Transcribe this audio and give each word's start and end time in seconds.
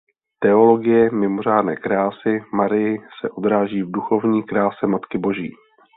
Teologie 0.39 1.09
mimořádné 1.11 1.75
krásy 1.75 2.43
Marii 2.53 2.99
se 3.21 3.29
odráží 3.29 3.83
v 3.83 3.91
duchovní 3.91 4.43
kráse 4.43 4.87
Matky 4.87 5.17
Boží. 5.17 5.51